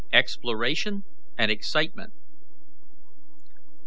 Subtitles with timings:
[0.11, 1.03] EXPLORATION
[1.37, 2.11] AND EXCITEMENT.